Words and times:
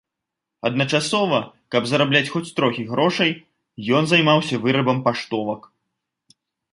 Адначасова, 0.67 1.39
каб 1.75 1.83
зарабляць 1.91 2.31
хоць 2.35 2.53
трохі 2.59 2.85
грошай, 2.91 3.31
ён 3.99 4.03
займаўся 4.13 4.55
вырабам 4.65 4.97
паштовак. 5.09 5.61